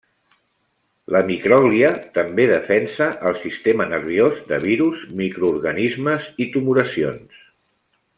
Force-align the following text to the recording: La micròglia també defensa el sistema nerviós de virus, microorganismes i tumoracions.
La 1.15 1.19
micròglia 1.27 1.91
també 2.15 2.47
defensa 2.51 3.09
el 3.31 3.37
sistema 3.41 3.87
nerviós 3.93 4.41
de 4.53 4.59
virus, 4.67 5.05
microorganismes 5.23 6.31
i 6.47 6.53
tumoracions. 6.57 7.45